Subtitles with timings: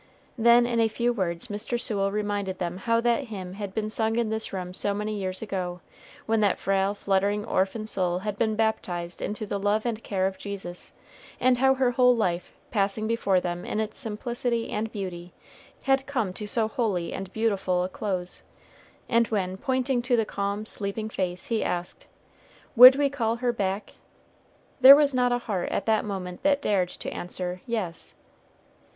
[0.35, 1.79] Then in a few words Mr.
[1.79, 5.43] Sewell reminded them how that hymn had been sung in this room so many years
[5.43, 5.79] ago,
[6.25, 10.39] when that frail, fluttering orphan soul had been baptized into the love and care of
[10.39, 10.91] Jesus,
[11.39, 15.33] and how her whole life, passing before them in its simplicity and beauty,
[15.83, 18.41] had come to so holy and beautiful a close;
[19.07, 22.07] and when, pointing to the calm sleeping face he asked,
[22.75, 23.93] "Would we call her back?"
[24.79, 28.15] there was not a heart at that moment that dared answer, Yes.